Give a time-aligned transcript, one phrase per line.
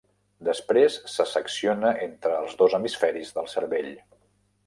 [0.45, 3.93] Després, se secciona entre els dos hemisferis del cervell.